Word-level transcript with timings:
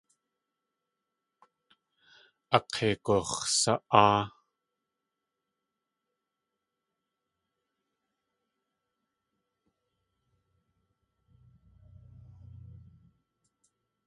Ak̲eigux̲sa.áa. 2.57 4.19